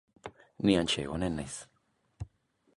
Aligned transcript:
Ni 0.65 0.77
hantxe 0.77 1.03
egonen 1.07 1.37
naiz. 1.41 1.53